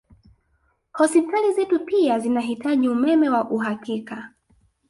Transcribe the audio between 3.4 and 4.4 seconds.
uhakika